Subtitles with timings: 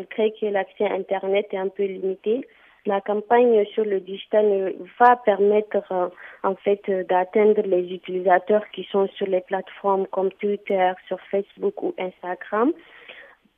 [0.00, 2.46] malgré que l'accès à Internet est un peu limité.
[2.86, 6.08] La campagne sur le digital va permettre euh,
[6.42, 11.94] en fait d'atteindre les utilisateurs qui sont sur les plateformes comme Twitter, sur Facebook ou
[11.98, 12.72] Instagram.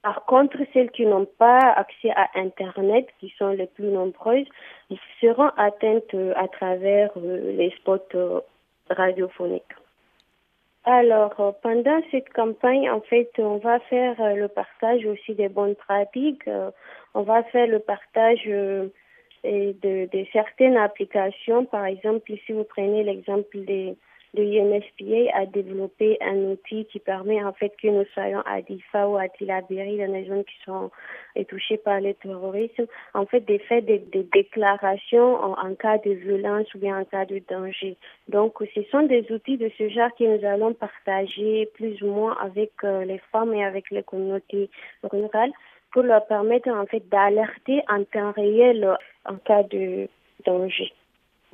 [0.02, 4.48] Par contre, celles qui n'ont pas accès à Internet, qui sont les plus nombreuses,
[5.20, 8.42] seront atteintes euh, à travers euh, les spots
[8.90, 9.76] radiophoniques.
[10.84, 16.48] Alors, pendant cette campagne, en fait, on va faire le partage aussi des bonnes pratiques.
[17.14, 18.90] On va faire le partage de,
[19.44, 21.64] de, certaines applications.
[21.66, 23.94] Par exemple, si vous prenez l'exemple de,
[24.34, 29.06] de UNFPA a développé un outil qui permet en fait que nous soyons à Difa
[29.08, 30.90] ou à Tilaberi, dans les zones qui sont
[31.48, 36.12] touchées par le terrorisme, en fait, des faits des, des déclarations en, en, cas de
[36.12, 37.96] violence ou bien en cas de danger.
[38.28, 42.36] Donc, ce sont des outils de ce genre que nous allons partager plus ou moins
[42.40, 44.70] avec euh, les femmes et avec les communautés
[45.02, 45.52] rurales
[45.92, 48.96] pour leur permettre en fait d'alerter en temps réel
[49.26, 50.08] en cas de
[50.46, 50.92] danger.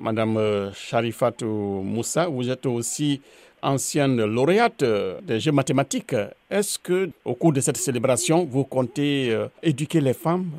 [0.00, 3.20] Madame euh, Sharifatou Moussa, vous êtes aussi
[3.62, 6.14] ancienne lauréate euh, des Jeux mathématiques.
[6.48, 10.50] Est-ce que, au cours de cette célébration, vous comptez euh, éduquer les femmes?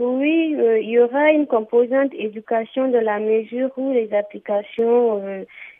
[0.00, 5.22] Oui, il y aura une composante éducation de la mesure où les applications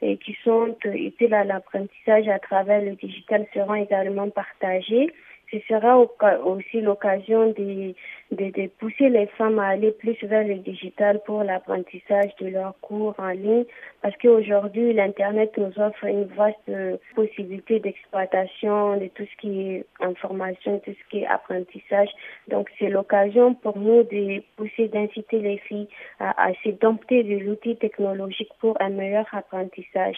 [0.00, 5.12] qui sont utiles à l'apprentissage à travers le digital seront également partagées
[5.52, 7.94] ce sera aussi l'occasion de,
[8.30, 13.14] de, pousser les femmes à aller plus vers le digital pour l'apprentissage de leurs cours
[13.18, 13.64] en ligne
[14.00, 16.70] parce qu'aujourd'hui, l'Internet nous offre une vaste
[17.14, 22.08] possibilité d'exploitation de tout ce qui est information, tout ce qui est apprentissage.
[22.48, 27.36] Donc, c'est l'occasion pour nous de pousser, d'inciter les filles à, à se dompter de
[27.44, 30.16] l'outil technologique pour un meilleur apprentissage.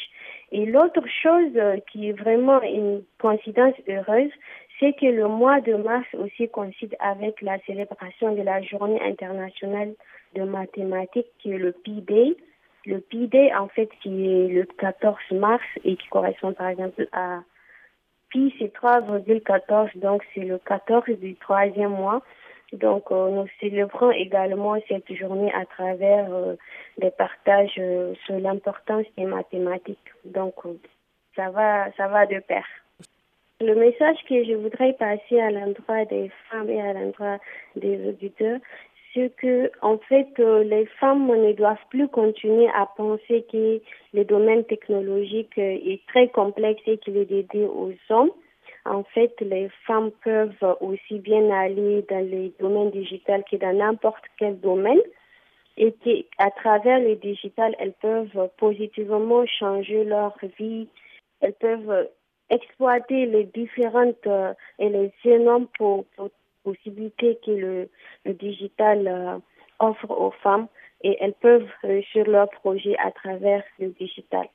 [0.53, 1.59] Et l'autre chose
[1.91, 4.31] qui est vraiment une coïncidence heureuse,
[4.85, 9.95] c'est que le mois de mars aussi coïncide avec la célébration de la journée internationale
[10.35, 12.37] de mathématiques qui est le Pi Day.
[12.85, 17.08] Le Pi Day, en fait, qui est le 14 mars et qui correspond par exemple
[17.13, 17.41] à
[18.29, 22.20] Pi, c'est 3,14, donc c'est le 14 du troisième mois.
[22.75, 26.57] Donc, euh, nous célébrons également cette journée à travers euh,
[26.98, 30.13] des partages euh, sur l'importance des mathématiques.
[30.27, 30.75] Donc, euh,
[31.37, 32.67] ça va, ça va de pair.
[33.64, 37.39] Le message que je voudrais passer à l'endroit des femmes et à l'endroit
[37.77, 38.58] des auditeurs,
[39.14, 43.80] c'est que, en fait, euh, les femmes ne doivent plus continuer à penser que
[44.13, 48.33] le domaine technologique euh, est très complexe et qu'il est dédié aux hommes.
[48.85, 54.25] En fait, les femmes peuvent aussi bien aller dans les domaines digital que dans n'importe
[54.39, 55.01] quel domaine
[55.79, 60.86] et qu'à travers le digital, elles peuvent positivement changer leur vie.
[61.41, 62.08] Elles peuvent
[62.51, 65.69] exploiter les différentes euh, et les énormes
[66.63, 67.89] possibilités que le,
[68.25, 69.39] le digital euh,
[69.79, 70.69] offre aux femmes
[71.03, 74.47] et elles peuvent réussir leur projet à travers le digital.